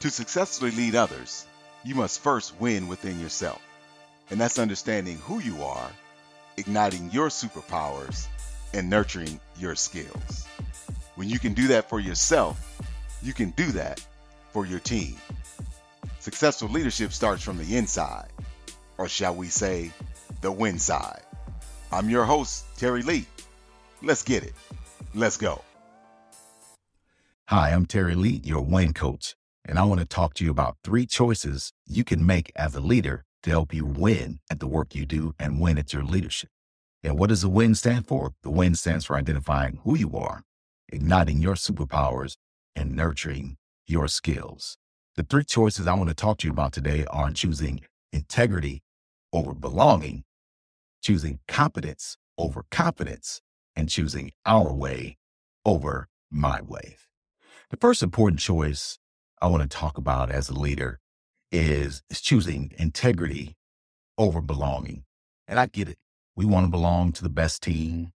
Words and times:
To 0.00 0.10
successfully 0.10 0.70
lead 0.70 0.94
others, 0.94 1.46
you 1.84 1.96
must 1.96 2.20
first 2.20 2.60
win 2.60 2.86
within 2.86 3.18
yourself. 3.20 3.60
And 4.30 4.40
that's 4.40 4.58
understanding 4.58 5.16
who 5.18 5.40
you 5.40 5.62
are, 5.64 5.90
igniting 6.56 7.10
your 7.10 7.28
superpowers, 7.28 8.28
and 8.72 8.88
nurturing 8.88 9.40
your 9.58 9.74
skills. 9.74 10.46
When 11.16 11.28
you 11.28 11.38
can 11.38 11.52
do 11.52 11.68
that 11.68 11.88
for 11.88 11.98
yourself, 11.98 12.80
you 13.22 13.32
can 13.32 13.50
do 13.50 13.72
that 13.72 14.06
for 14.52 14.66
your 14.66 14.78
team. 14.78 15.16
Successful 16.20 16.68
leadership 16.68 17.12
starts 17.12 17.42
from 17.42 17.58
the 17.58 17.76
inside, 17.76 18.28
or 18.98 19.08
shall 19.08 19.34
we 19.34 19.48
say, 19.48 19.90
the 20.42 20.52
win 20.52 20.78
side. 20.78 21.22
I'm 21.90 22.08
your 22.08 22.24
host, 22.24 22.66
Terry 22.76 23.02
Lee. 23.02 23.26
Let's 24.02 24.22
get 24.22 24.44
it. 24.44 24.52
Let's 25.14 25.38
go. 25.38 25.62
Hi, 27.46 27.70
I'm 27.70 27.86
Terry 27.86 28.14
Lee, 28.14 28.42
your 28.44 28.60
win 28.60 28.92
coach, 28.92 29.34
and 29.68 29.78
I 29.78 29.84
want 29.84 30.00
to 30.00 30.06
talk 30.06 30.32
to 30.34 30.44
you 30.44 30.50
about 30.50 30.78
three 30.82 31.04
choices 31.04 31.72
you 31.86 32.02
can 32.02 32.24
make 32.24 32.50
as 32.56 32.74
a 32.74 32.80
leader 32.80 33.24
to 33.42 33.50
help 33.50 33.74
you 33.74 33.84
win 33.84 34.40
at 34.50 34.60
the 34.60 34.66
work 34.66 34.94
you 34.94 35.04
do 35.04 35.34
and 35.38 35.60
win 35.60 35.76
at 35.76 35.92
your 35.92 36.02
leadership. 36.02 36.48
And 37.04 37.18
what 37.18 37.28
does 37.28 37.42
the 37.42 37.50
win 37.50 37.74
stand 37.74 38.06
for? 38.06 38.32
The 38.42 38.50
win 38.50 38.74
stands 38.74 39.04
for 39.04 39.14
identifying 39.14 39.80
who 39.84 39.96
you 39.96 40.16
are, 40.16 40.42
igniting 40.88 41.40
your 41.42 41.54
superpowers, 41.54 42.36
and 42.74 42.96
nurturing 42.96 43.58
your 43.86 44.08
skills. 44.08 44.78
The 45.16 45.22
three 45.22 45.44
choices 45.44 45.86
I 45.86 45.94
want 45.94 46.08
to 46.08 46.14
talk 46.14 46.38
to 46.38 46.46
you 46.46 46.52
about 46.52 46.72
today 46.72 47.04
are 47.10 47.30
choosing 47.30 47.82
integrity 48.12 48.82
over 49.34 49.52
belonging, 49.52 50.24
choosing 51.02 51.40
competence 51.46 52.16
over 52.38 52.64
confidence, 52.70 53.42
and 53.76 53.88
choosing 53.88 54.32
our 54.46 54.72
way 54.72 55.18
over 55.66 56.08
my 56.30 56.62
way. 56.62 56.96
The 57.70 57.76
first 57.76 58.02
important 58.02 58.40
choice 58.40 58.98
I 59.40 59.46
want 59.46 59.62
to 59.62 59.68
talk 59.68 59.98
about 59.98 60.30
as 60.30 60.48
a 60.48 60.58
leader 60.58 60.98
is, 61.52 62.02
is 62.10 62.20
choosing 62.20 62.72
integrity 62.78 63.56
over 64.16 64.40
belonging. 64.40 65.04
And 65.46 65.60
I 65.60 65.66
get 65.66 65.88
it. 65.88 65.98
We 66.36 66.44
want 66.44 66.66
to 66.66 66.70
belong 66.70 67.12
to 67.12 67.22
the 67.22 67.28
best 67.28 67.62
team. 67.62 68.12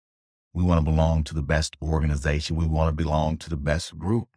We 0.53 0.63
want 0.63 0.83
to 0.83 0.91
belong 0.91 1.23
to 1.25 1.33
the 1.33 1.41
best 1.41 1.75
organization. 1.81 2.55
We 2.55 2.67
want 2.67 2.89
to 2.89 3.03
belong 3.03 3.37
to 3.37 3.49
the 3.49 3.57
best 3.57 3.97
group. 3.97 4.27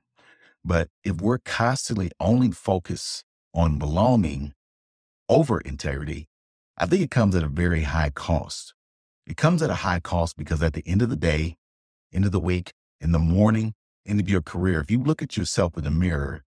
But 0.64 0.88
if 1.02 1.20
we're 1.20 1.38
constantly 1.38 2.10
only 2.20 2.50
focused 2.50 3.24
on 3.54 3.78
belonging 3.78 4.54
over 5.28 5.60
integrity, 5.60 6.28
I 6.78 6.86
think 6.86 7.02
it 7.02 7.10
comes 7.10 7.34
at 7.34 7.42
a 7.42 7.48
very 7.48 7.82
high 7.82 8.10
cost. 8.10 8.74
It 9.26 9.36
comes 9.36 9.62
at 9.62 9.70
a 9.70 9.74
high 9.74 10.00
cost 10.00 10.36
because 10.36 10.62
at 10.62 10.74
the 10.74 10.84
end 10.86 11.02
of 11.02 11.10
the 11.10 11.16
day, 11.16 11.56
end 12.12 12.24
of 12.24 12.32
the 12.32 12.41
week, 12.41 12.72
in 13.00 13.12
the 13.12 13.19
morning, 13.19 13.74
end 14.06 14.20
of 14.20 14.28
your 14.28 14.42
career, 14.42 14.80
if 14.80 14.91
you 14.91 15.02
look 15.02 15.22
at 15.22 15.36
yourself 15.36 15.76
in 15.76 15.84
the 15.84 15.91
mirror 15.91 16.42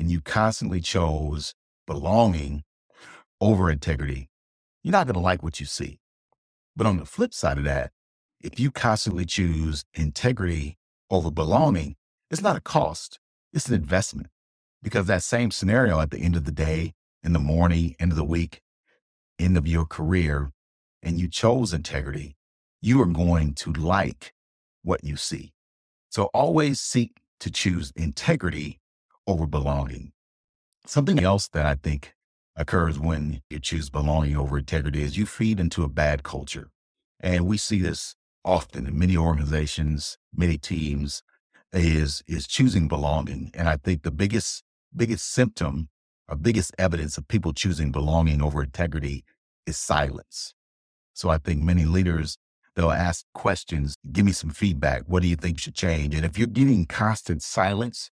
and 0.00 0.10
you 0.10 0.22
constantly 0.22 0.80
chose 0.80 1.54
belonging 1.86 2.64
over 3.38 3.70
integrity, 3.70 4.30
you're 4.82 4.92
not 4.92 5.06
going 5.06 5.14
to 5.14 5.20
like 5.20 5.42
what 5.42 5.60
you 5.60 5.66
see. 5.66 6.00
But 6.74 6.86
on 6.86 6.96
the 6.96 7.04
flip 7.04 7.34
side 7.34 7.58
of 7.58 7.64
that, 7.64 7.92
if 8.40 8.58
you 8.58 8.70
constantly 8.70 9.26
choose 9.26 9.84
integrity 9.92 10.78
over 11.10 11.30
belonging, 11.30 11.96
it's 12.30 12.40
not 12.40 12.56
a 12.56 12.60
cost, 12.60 13.18
it's 13.52 13.68
an 13.68 13.74
investment. 13.74 14.28
Because 14.82 15.06
that 15.06 15.22
same 15.22 15.50
scenario 15.50 16.00
at 16.00 16.10
the 16.10 16.20
end 16.20 16.34
of 16.34 16.46
the 16.46 16.52
day, 16.52 16.94
in 17.22 17.34
the 17.34 17.38
morning, 17.38 17.94
end 18.00 18.10
of 18.10 18.16
the 18.16 18.24
week, 18.24 18.62
end 19.38 19.58
of 19.58 19.68
your 19.68 19.84
career, 19.84 20.50
and 21.02 21.20
you 21.20 21.28
chose 21.28 21.74
integrity, 21.74 22.36
you 22.80 23.02
are 23.02 23.06
going 23.06 23.52
to 23.52 23.70
like 23.70 24.32
what 24.82 25.04
you 25.04 25.18
see. 25.18 25.52
So 26.08 26.30
always 26.32 26.80
seek 26.80 27.18
to 27.40 27.50
choose 27.50 27.92
integrity 27.94 28.79
over 29.30 29.46
belonging. 29.46 30.12
Something 30.86 31.20
else 31.20 31.48
that 31.48 31.64
I 31.64 31.76
think 31.76 32.14
occurs 32.56 32.98
when 32.98 33.42
you 33.48 33.60
choose 33.60 33.88
belonging 33.90 34.36
over 34.36 34.58
integrity 34.58 35.02
is 35.02 35.16
you 35.16 35.24
feed 35.24 35.60
into 35.60 35.82
a 35.82 35.88
bad 35.88 36.22
culture. 36.22 36.68
And 37.20 37.46
we 37.46 37.56
see 37.56 37.80
this 37.80 38.16
often 38.44 38.86
in 38.86 38.98
many 38.98 39.16
organizations, 39.16 40.18
many 40.34 40.58
teams 40.58 41.22
is 41.72 42.22
is 42.26 42.46
choosing 42.46 42.88
belonging. 42.88 43.50
And 43.54 43.68
I 43.68 43.76
think 43.76 44.02
the 44.02 44.10
biggest 44.10 44.64
biggest 44.94 45.30
symptom 45.30 45.88
or 46.28 46.36
biggest 46.36 46.74
evidence 46.78 47.16
of 47.16 47.28
people 47.28 47.52
choosing 47.52 47.92
belonging 47.92 48.42
over 48.42 48.62
integrity 48.62 49.24
is 49.66 49.76
silence. 49.78 50.54
So 51.14 51.28
I 51.28 51.38
think 51.38 51.62
many 51.62 51.84
leaders 51.84 52.38
they'll 52.74 52.90
ask 52.90 53.24
questions, 53.34 53.96
give 54.10 54.24
me 54.24 54.32
some 54.32 54.50
feedback. 54.50 55.02
What 55.06 55.22
do 55.22 55.28
you 55.28 55.36
think 55.36 55.58
should 55.58 55.74
change? 55.74 56.14
And 56.14 56.24
if 56.24 56.38
you're 56.38 56.46
getting 56.46 56.86
constant 56.86 57.42
silence, 57.42 58.10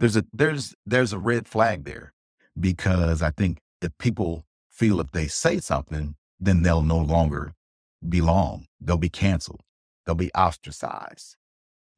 there's 0.00 0.16
a 0.16 0.24
there's 0.32 0.74
there's 0.84 1.12
a 1.12 1.18
red 1.18 1.48
flag 1.48 1.84
there 1.84 2.12
because 2.58 3.22
I 3.22 3.30
think 3.30 3.58
if 3.80 3.96
people 3.98 4.44
feel 4.70 5.00
if 5.00 5.10
they 5.12 5.26
say 5.26 5.58
something, 5.58 6.16
then 6.38 6.62
they'll 6.62 6.82
no 6.82 6.98
longer 6.98 7.52
belong. 8.06 8.66
They'll 8.80 8.98
be 8.98 9.08
canceled. 9.08 9.60
They'll 10.04 10.14
be 10.14 10.32
ostracized. 10.32 11.36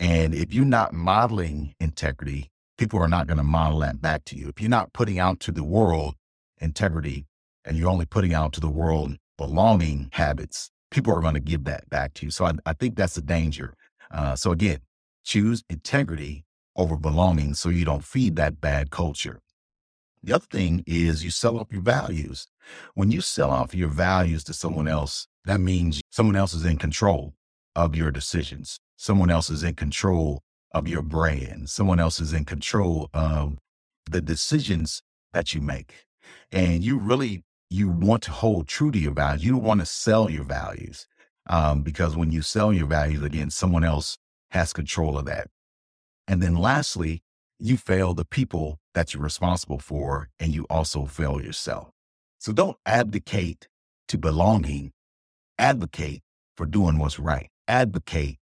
And 0.00 0.34
if 0.34 0.54
you're 0.54 0.64
not 0.64 0.92
modeling 0.92 1.74
integrity, 1.80 2.50
people 2.76 3.00
are 3.00 3.08
not 3.08 3.26
going 3.26 3.38
to 3.38 3.44
model 3.44 3.80
that 3.80 4.00
back 4.00 4.24
to 4.26 4.36
you. 4.36 4.48
If 4.48 4.60
you're 4.60 4.70
not 4.70 4.92
putting 4.92 5.18
out 5.18 5.40
to 5.40 5.52
the 5.52 5.64
world 5.64 6.14
integrity 6.60 7.26
and 7.64 7.76
you're 7.76 7.90
only 7.90 8.06
putting 8.06 8.32
out 8.32 8.52
to 8.54 8.60
the 8.60 8.68
world 8.70 9.16
belonging 9.36 10.10
habits, 10.12 10.70
people 10.90 11.12
are 11.12 11.20
going 11.20 11.34
to 11.34 11.40
give 11.40 11.64
that 11.64 11.90
back 11.90 12.14
to 12.14 12.26
you. 12.26 12.30
So 12.30 12.46
I, 12.46 12.52
I 12.64 12.72
think 12.72 12.96
that's 12.96 13.16
a 13.16 13.22
danger. 13.22 13.74
Uh, 14.10 14.36
so 14.36 14.52
again, 14.52 14.78
choose 15.24 15.64
integrity 15.68 16.44
over 16.78 16.96
belonging 16.96 17.52
so 17.52 17.68
you 17.68 17.84
don't 17.84 18.04
feed 18.04 18.36
that 18.36 18.60
bad 18.60 18.90
culture. 18.90 19.40
The 20.22 20.32
other 20.32 20.46
thing 20.50 20.82
is 20.86 21.24
you 21.24 21.30
sell 21.30 21.58
off 21.58 21.70
your 21.70 21.82
values. 21.82 22.46
When 22.94 23.10
you 23.10 23.20
sell 23.20 23.50
off 23.50 23.74
your 23.74 23.88
values 23.88 24.44
to 24.44 24.52
someone 24.54 24.88
else, 24.88 25.26
that 25.44 25.60
means 25.60 26.00
someone 26.10 26.36
else 26.36 26.54
is 26.54 26.64
in 26.64 26.78
control 26.78 27.34
of 27.76 27.94
your 27.94 28.10
decisions. 28.10 28.78
Someone 28.96 29.30
else 29.30 29.50
is 29.50 29.62
in 29.62 29.74
control 29.74 30.42
of 30.72 30.88
your 30.88 31.02
brand. 31.02 31.68
Someone 31.68 32.00
else 32.00 32.20
is 32.20 32.32
in 32.32 32.44
control 32.44 33.10
of 33.12 33.58
the 34.10 34.20
decisions 34.20 35.02
that 35.32 35.54
you 35.54 35.60
make. 35.60 36.06
And 36.50 36.82
you 36.82 36.98
really 36.98 37.42
you 37.70 37.88
want 37.88 38.22
to 38.22 38.30
hold 38.30 38.66
true 38.66 38.90
to 38.90 38.98
your 38.98 39.12
values. 39.12 39.44
You 39.44 39.52
don't 39.52 39.62
want 39.62 39.80
to 39.80 39.86
sell 39.86 40.30
your 40.30 40.44
values 40.44 41.06
um, 41.48 41.82
because 41.82 42.16
when 42.16 42.32
you 42.32 42.42
sell 42.42 42.72
your 42.72 42.86
values, 42.86 43.22
again, 43.22 43.50
someone 43.50 43.84
else 43.84 44.16
has 44.50 44.72
control 44.72 45.18
of 45.18 45.26
that. 45.26 45.48
And 46.28 46.42
then 46.42 46.54
lastly, 46.54 47.22
you 47.58 47.76
fail 47.78 48.14
the 48.14 48.26
people 48.26 48.78
that 48.94 49.14
you're 49.14 49.22
responsible 49.22 49.80
for, 49.80 50.28
and 50.38 50.54
you 50.54 50.66
also 50.70 51.06
fail 51.06 51.42
yourself. 51.42 51.90
So 52.38 52.52
don't 52.52 52.76
abdicate 52.86 53.68
to 54.08 54.18
belonging, 54.18 54.92
advocate 55.58 56.22
for 56.56 56.66
doing 56.66 56.98
what's 56.98 57.18
right, 57.18 57.48
advocate 57.66 58.38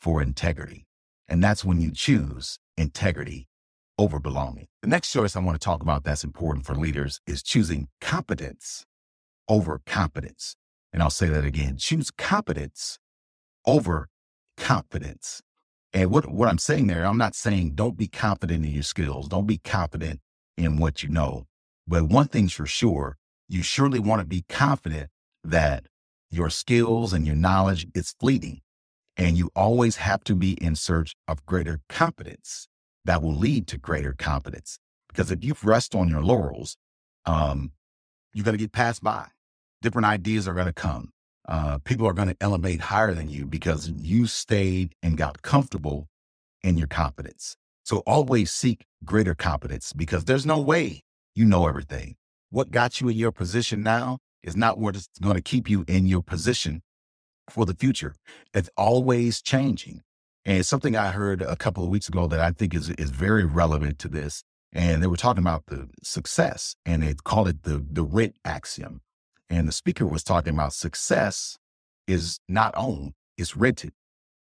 for 0.00 0.22
integrity. 0.22 0.86
And 1.28 1.42
that's 1.42 1.64
when 1.64 1.80
you 1.80 1.90
choose 1.92 2.58
integrity 2.78 3.48
over 3.98 4.20
belonging. 4.20 4.68
The 4.82 4.88
next 4.88 5.12
choice 5.12 5.36
I 5.36 5.40
want 5.40 5.60
to 5.60 5.64
talk 5.64 5.82
about 5.82 6.04
that's 6.04 6.24
important 6.24 6.66
for 6.66 6.74
leaders 6.74 7.20
is 7.26 7.42
choosing 7.42 7.88
competence 8.00 8.86
over 9.48 9.80
competence. 9.86 10.56
And 10.92 11.02
I'll 11.02 11.10
say 11.10 11.28
that 11.28 11.44
again 11.44 11.76
choose 11.78 12.10
competence 12.10 12.98
over 13.66 14.08
confidence. 14.56 15.42
And 15.92 16.10
what, 16.10 16.30
what 16.30 16.48
I'm 16.48 16.58
saying 16.58 16.88
there, 16.88 17.06
I'm 17.06 17.18
not 17.18 17.34
saying 17.34 17.72
don't 17.74 17.96
be 17.96 18.08
confident 18.08 18.64
in 18.64 18.72
your 18.72 18.82
skills, 18.82 19.28
don't 19.28 19.46
be 19.46 19.58
confident 19.58 20.20
in 20.56 20.78
what 20.78 21.02
you 21.02 21.08
know. 21.08 21.46
But 21.86 22.04
one 22.04 22.28
thing's 22.28 22.52
for 22.52 22.66
sure, 22.66 23.16
you 23.48 23.62
surely 23.62 23.98
want 23.98 24.20
to 24.20 24.26
be 24.26 24.44
confident 24.48 25.10
that 25.44 25.86
your 26.30 26.50
skills 26.50 27.12
and 27.12 27.26
your 27.26 27.36
knowledge 27.36 27.86
is 27.94 28.14
fleeting. 28.18 28.60
And 29.16 29.38
you 29.38 29.50
always 29.56 29.96
have 29.96 30.24
to 30.24 30.34
be 30.34 30.52
in 30.52 30.76
search 30.76 31.14
of 31.26 31.46
greater 31.46 31.80
competence 31.88 32.68
that 33.06 33.22
will 33.22 33.34
lead 33.34 33.66
to 33.68 33.78
greater 33.78 34.12
competence. 34.12 34.78
Because 35.08 35.30
if 35.30 35.42
you 35.42 35.54
rest 35.62 35.94
on 35.94 36.08
your 36.08 36.22
laurels, 36.22 36.76
um, 37.24 37.72
you're 38.34 38.44
going 38.44 38.56
to 38.56 38.62
get 38.62 38.72
passed 38.72 39.02
by. 39.02 39.28
Different 39.80 40.06
ideas 40.06 40.46
are 40.46 40.54
going 40.54 40.66
to 40.66 40.72
come. 40.72 41.12
Uh, 41.48 41.78
people 41.78 42.06
are 42.06 42.12
going 42.12 42.28
to 42.28 42.36
elevate 42.40 42.80
higher 42.80 43.14
than 43.14 43.28
you 43.28 43.46
because 43.46 43.90
you 43.90 44.26
stayed 44.26 44.94
and 45.02 45.16
got 45.16 45.42
comfortable 45.42 46.08
in 46.62 46.76
your 46.76 46.88
competence. 46.88 47.56
So 47.84 47.98
always 47.98 48.50
seek 48.50 48.84
greater 49.04 49.34
competence 49.34 49.92
because 49.92 50.24
there's 50.24 50.44
no 50.44 50.60
way 50.60 51.02
you 51.36 51.44
know 51.44 51.68
everything. 51.68 52.16
What 52.50 52.70
got 52.70 53.00
you 53.00 53.08
in 53.08 53.16
your 53.16 53.30
position 53.30 53.82
now 53.82 54.18
is 54.42 54.56
not 54.56 54.78
what's 54.78 55.08
going 55.20 55.36
to 55.36 55.42
keep 55.42 55.70
you 55.70 55.84
in 55.86 56.06
your 56.06 56.22
position 56.22 56.82
for 57.50 57.64
the 57.64 57.74
future. 57.74 58.14
It's 58.54 58.70
always 58.76 59.42
changing. 59.42 60.02
And 60.44 60.58
it's 60.58 60.68
something 60.68 60.96
I 60.96 61.10
heard 61.10 61.42
a 61.42 61.56
couple 61.56 61.84
of 61.84 61.90
weeks 61.90 62.08
ago 62.08 62.26
that 62.28 62.40
I 62.40 62.52
think 62.52 62.74
is 62.74 62.90
is 62.90 63.10
very 63.10 63.44
relevant 63.44 63.98
to 64.00 64.08
this. 64.08 64.42
And 64.72 65.02
they 65.02 65.06
were 65.06 65.16
talking 65.16 65.42
about 65.42 65.66
the 65.66 65.88
success 66.02 66.76
and 66.84 67.02
they 67.02 67.14
called 67.14 67.48
it 67.48 67.62
the 67.62 67.84
the 67.88 68.04
RIT 68.04 68.36
axiom. 68.44 69.00
And 69.48 69.68
the 69.68 69.72
speaker 69.72 70.06
was 70.06 70.24
talking 70.24 70.54
about 70.54 70.72
success 70.72 71.58
is 72.06 72.40
not 72.48 72.74
owned, 72.76 73.12
it's 73.36 73.56
rented. 73.56 73.92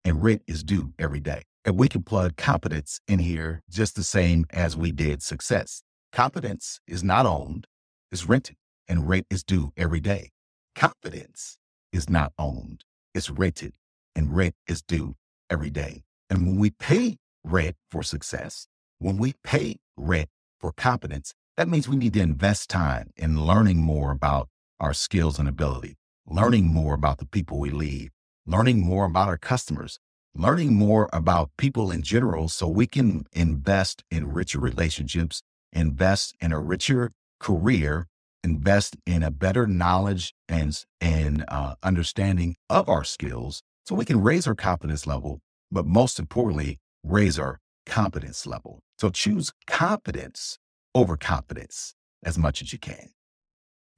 And 0.05 0.23
rent 0.23 0.43
is 0.47 0.63
due 0.63 0.93
every 0.99 1.21
day. 1.21 1.43
And 1.65 1.79
we 1.79 1.89
can 1.89 2.03
plug 2.03 2.37
competence 2.37 3.01
in 3.09 3.21
here 3.21 3.63
just 3.71 3.97
the 3.97 4.05
same 4.05 4.45
as 4.51 4.77
we 4.77 4.93
did 4.93 5.23
success. 5.23 5.83
Competence 6.13 6.81
is 6.87 7.03
not 7.03 7.25
owned, 7.27 7.67
it's 8.13 8.29
rented, 8.29 8.57
and 8.87 9.09
rent 9.09 9.27
is 9.31 9.43
due 9.43 9.73
every 9.77 10.01
day. 10.01 10.31
Confidence 10.75 11.57
is 11.93 12.11
not 12.11 12.33
owned, 12.39 12.85
it's 13.15 13.31
rented, 13.31 13.73
and 14.15 14.37
rent 14.37 14.55
is 14.69 14.83
due 14.83 15.15
every 15.49 15.71
day. 15.71 16.03
And 16.29 16.47
when 16.47 16.57
we 16.59 16.71
pay 16.71 17.17
rent 17.43 17.77
for 17.91 18.03
success, 18.03 18.67
when 18.99 19.17
we 19.17 19.35
pay 19.43 19.77
rent 19.97 20.29
for 20.61 20.73
competence, 20.73 21.35
that 21.57 21.69
means 21.69 21.89
we 21.89 21.97
need 21.97 22.15
to 22.15 22.21
invest 22.21 22.69
time 22.69 23.11
in 23.17 23.47
learning 23.47 23.79
more 23.79 24.11
about 24.11 24.49
our 24.81 24.93
skills 24.93 25.39
and 25.39 25.49
ability, 25.49 25.97
learning 26.27 26.67
more 26.67 26.95
about 26.95 27.19
the 27.19 27.27
people 27.27 27.59
we 27.59 27.71
lead, 27.71 28.11
learning 28.47 28.81
more 28.81 29.05
about 29.05 29.29
our 29.29 29.39
customers, 29.39 29.99
learning 30.35 30.75
more 30.75 31.09
about 31.13 31.51
people 31.57 31.91
in 31.91 32.03
general 32.03 32.49
so 32.49 32.67
we 32.67 32.87
can 32.87 33.25
invest 33.33 34.03
in 34.11 34.33
richer 34.33 34.59
relationships, 34.59 35.43
invest 35.73 36.35
in 36.41 36.53
a 36.53 36.61
richer 36.61 37.11
career, 37.39 38.07
invest 38.43 38.97
in 39.07 39.23
a 39.23 39.31
better 39.31 39.67
knowledge 39.67 40.35
and, 40.49 40.85
and 41.01 41.45
uh, 41.49 41.75
understanding 41.83 42.57
of 42.69 42.89
our 42.89 43.05
skills 43.05 43.63
so 43.87 43.95
we 43.95 44.05
can 44.05 44.23
raise 44.23 44.47
our 44.47 44.55
confidence 44.55 45.07
level, 45.07 45.41
but 45.71 45.87
most 45.87 46.19
importantly, 46.19 46.79
raise 47.03 47.39
our 47.39 47.61
competence 47.87 48.47
level. 48.47 48.81
So 48.99 49.11
choose 49.11 49.53
competence 49.67 50.59
over 50.95 51.17
confidence 51.17 51.95
as 52.23 52.39
much 52.39 52.63
as 52.63 52.73
you 52.73 52.79
can. 52.79 53.11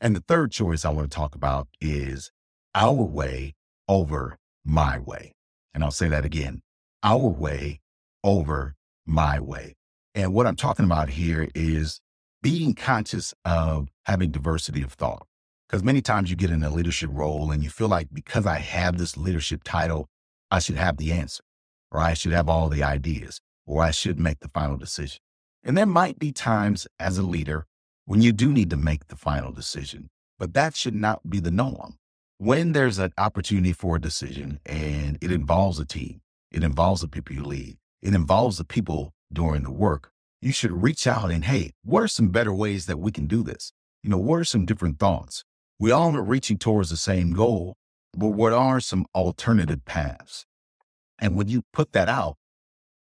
And 0.00 0.14
the 0.14 0.20
third 0.20 0.52
choice 0.52 0.84
I 0.84 0.90
want 0.90 1.10
to 1.10 1.14
talk 1.14 1.34
about 1.34 1.68
is 1.80 2.30
our 2.74 2.92
way 2.92 3.54
over 3.88 4.36
my 4.64 4.98
way. 4.98 5.32
And 5.72 5.82
I'll 5.82 5.90
say 5.90 6.08
that 6.08 6.24
again 6.24 6.62
our 7.02 7.28
way 7.28 7.80
over 8.24 8.74
my 9.06 9.38
way. 9.38 9.76
And 10.14 10.34
what 10.34 10.46
I'm 10.46 10.56
talking 10.56 10.84
about 10.84 11.10
here 11.10 11.48
is 11.54 12.00
being 12.42 12.74
conscious 12.74 13.32
of 13.44 13.88
having 14.06 14.30
diversity 14.30 14.82
of 14.82 14.92
thought. 14.94 15.26
Because 15.68 15.84
many 15.84 16.00
times 16.00 16.30
you 16.30 16.36
get 16.36 16.50
in 16.50 16.62
a 16.62 16.70
leadership 16.70 17.10
role 17.12 17.50
and 17.50 17.62
you 17.62 17.70
feel 17.70 17.88
like 17.88 18.08
because 18.12 18.46
I 18.46 18.58
have 18.58 18.98
this 18.98 19.16
leadership 19.16 19.62
title, 19.64 20.08
I 20.50 20.58
should 20.58 20.76
have 20.76 20.96
the 20.96 21.12
answer, 21.12 21.42
or 21.90 22.00
I 22.00 22.14
should 22.14 22.32
have 22.32 22.48
all 22.48 22.68
the 22.68 22.82
ideas, 22.82 23.40
or 23.66 23.82
I 23.82 23.90
should 23.90 24.18
make 24.18 24.40
the 24.40 24.48
final 24.48 24.76
decision. 24.76 25.20
And 25.64 25.76
there 25.76 25.86
might 25.86 26.18
be 26.18 26.30
times 26.30 26.86
as 27.00 27.18
a 27.18 27.22
leader 27.22 27.66
when 28.06 28.22
you 28.22 28.32
do 28.32 28.52
need 28.52 28.70
to 28.70 28.76
make 28.76 29.08
the 29.08 29.16
final 29.16 29.52
decision, 29.52 30.08
but 30.38 30.54
that 30.54 30.74
should 30.74 30.94
not 30.94 31.28
be 31.28 31.38
the 31.38 31.50
norm 31.50 31.98
when 32.38 32.72
there's 32.72 32.98
an 32.98 33.12
opportunity 33.16 33.72
for 33.72 33.96
a 33.96 34.00
decision 34.00 34.60
and 34.66 35.16
it 35.22 35.32
involves 35.32 35.78
a 35.78 35.86
team, 35.86 36.20
it 36.50 36.62
involves 36.62 37.00
the 37.00 37.08
people 37.08 37.34
you 37.34 37.42
lead, 37.42 37.78
it 38.02 38.14
involves 38.14 38.58
the 38.58 38.64
people 38.64 39.14
doing 39.32 39.62
the 39.62 39.70
work, 39.70 40.10
you 40.42 40.52
should 40.52 40.82
reach 40.82 41.06
out 41.06 41.30
and, 41.30 41.46
hey, 41.46 41.72
what 41.82 42.02
are 42.02 42.08
some 42.08 42.28
better 42.28 42.52
ways 42.52 42.86
that 42.86 42.98
we 42.98 43.10
can 43.10 43.26
do 43.26 43.42
this? 43.42 43.72
You 44.02 44.10
know, 44.10 44.18
what 44.18 44.36
are 44.36 44.44
some 44.44 44.66
different 44.66 44.98
thoughts? 44.98 45.44
We 45.78 45.90
all 45.90 46.14
are 46.14 46.22
reaching 46.22 46.58
towards 46.58 46.90
the 46.90 46.96
same 46.96 47.32
goal, 47.32 47.74
but 48.12 48.28
what 48.28 48.52
are 48.52 48.80
some 48.80 49.06
alternative 49.14 49.84
paths? 49.86 50.44
And 51.18 51.36
when 51.36 51.48
you 51.48 51.62
put 51.72 51.92
that 51.92 52.08
out, 52.08 52.36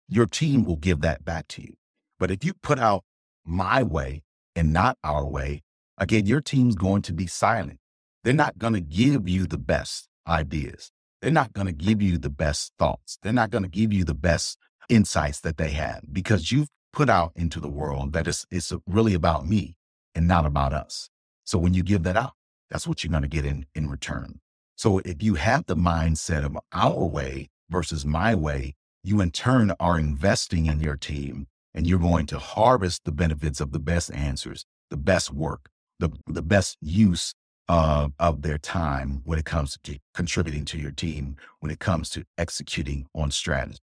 your 0.08 0.28
team 0.28 0.64
will 0.64 0.76
give 0.76 1.02
that 1.02 1.26
back 1.26 1.48
to 1.50 1.64
you. 1.64 1.74
But 2.20 2.30
if 2.30 2.46
you 2.46 2.54
put 2.54 2.78
out 2.78 3.04
my 3.44 3.82
way 3.82 4.22
and 4.56 4.74
not 4.74 4.98
our 5.04 5.26
way, 5.26 5.64
again, 5.98 6.26
your 6.26 6.42
team's 6.42 6.76
going 6.76 7.02
to 7.04 7.14
be 7.14 7.28
silent 7.28 7.80
they're 8.24 8.34
not 8.34 8.58
going 8.58 8.74
to 8.74 8.82
give 8.82 9.28
you 9.28 9.46
the 9.46 9.58
best 9.58 10.08
ideas. 10.28 10.92
They're 11.22 11.32
not 11.32 11.54
going 11.54 11.68
to 11.68 11.74
give 11.74 12.02
you 12.02 12.18
the 12.18 12.30
best 12.30 12.74
thoughts. 12.80 13.18
They're 13.22 13.34
not 13.34 13.50
going 13.50 13.64
to 13.64 13.70
give 13.70 13.94
you 13.94 14.04
the 14.04 14.14
best 14.14 14.58
insights 14.90 15.42
that 15.42 15.58
they 15.58 15.72
have 15.72 16.02
because 16.12 16.52
you've 16.52 16.70
put 16.92 17.10
out 17.10 17.32
into 17.36 17.60
the 17.60 17.70
world 17.70 18.14
that 18.14 18.28
it's, 18.28 18.46
it's 18.52 18.74
really 18.88 19.14
about 19.14 19.48
me 19.48 19.76
and 20.16 20.28
not 20.28 20.46
about 20.46 20.74
us. 20.74 21.10
So 21.44 21.58
when 21.58 21.74
you 21.74 21.84
give 21.84 22.04
that 22.04 22.18
out, 22.18 22.34
that's 22.70 22.88
what 22.88 23.04
you're 23.04 23.12
going 23.12 23.24
to 23.24 23.30
get 23.30 23.46
in, 23.46 23.66
in 23.76 23.90
return. 23.90 24.40
So 24.76 25.00
if 25.00 25.22
you 25.22 25.36
have 25.36 25.66
the 25.66 25.76
mindset 25.76 26.46
of 26.46 26.58
our 26.72 27.06
way 27.06 27.50
versus 27.70 28.06
my 28.06 28.36
way, 28.36 28.76
you 29.04 29.22
in 29.22 29.32
turn 29.32 29.74
are 29.80 30.00
investing 30.00 30.66
in 30.68 30.80
your 30.80 30.96
team 30.96 31.48
and 31.74 31.88
you're 31.88 32.00
going 32.00 32.26
to 32.28 32.40
harvest 32.40 33.04
the 33.06 33.12
benefits 33.12 33.60
of 33.60 33.72
the 33.72 33.80
best 33.80 34.14
answers, 34.14 34.66
the 34.90 34.98
best 34.98 35.32
work, 35.34 35.70
the, 36.00 36.10
the 36.28 36.42
best 36.42 36.78
use 36.82 37.34
uh, 37.70 38.10
of 38.20 38.42
their 38.42 38.58
time 38.58 39.22
when 39.24 39.40
it 39.40 39.46
comes 39.46 39.78
to 39.84 39.98
contributing 40.14 40.66
to 40.66 40.78
your 40.78 40.92
team, 40.92 41.36
when 41.60 41.72
it 41.72 41.80
comes 41.80 42.10
to 42.10 42.24
executing 42.38 43.08
on 43.16 43.32
strategy. 43.32 43.80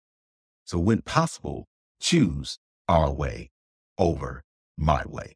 So, 0.65 0.77
when 0.79 1.01
possible, 1.01 1.65
choose 2.01 2.57
our 2.89 3.11
way 3.11 3.49
over 3.97 4.43
my 4.77 5.03
way. 5.05 5.35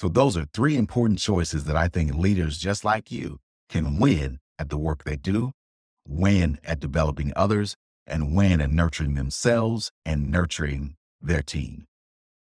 So, 0.00 0.08
those 0.08 0.36
are 0.36 0.46
three 0.52 0.76
important 0.76 1.20
choices 1.20 1.64
that 1.64 1.76
I 1.76 1.88
think 1.88 2.14
leaders 2.14 2.58
just 2.58 2.84
like 2.84 3.10
you 3.10 3.38
can 3.68 3.98
win 3.98 4.38
at 4.58 4.68
the 4.68 4.76
work 4.76 5.04
they 5.04 5.16
do, 5.16 5.52
win 6.06 6.58
at 6.64 6.80
developing 6.80 7.32
others, 7.36 7.76
and 8.06 8.34
win 8.34 8.60
at 8.60 8.70
nurturing 8.70 9.14
themselves 9.14 9.90
and 10.04 10.30
nurturing 10.30 10.96
their 11.26 11.42
team. 11.42 11.86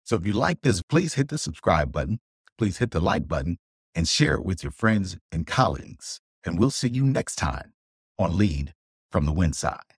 So, 0.05 0.17
if 0.17 0.27
you 0.27 0.32
like 0.32 0.62
this, 0.62 0.82
please 0.82 1.15
hit 1.15 1.29
the 1.29 1.38
subscribe 1.38 1.93
button. 1.93 2.21
Please 2.59 2.79
hit 2.79 2.91
the 2.91 3.00
like 3.00 3.29
button 3.29 3.59
and 3.94 4.09
share 4.09 4.35
it 4.35 4.44
with 4.44 4.62
your 4.62 4.73
friends 4.73 5.17
and 5.32 5.47
colleagues. 5.47 6.21
And 6.44 6.59
we'll 6.59 6.71
see 6.71 6.88
you 6.88 7.05
next 7.05 7.37
time 7.37 7.73
on 8.19 8.37
Lead 8.37 8.75
from 9.11 9.27
the 9.27 9.32
Win 9.32 9.53
Side. 9.53 9.94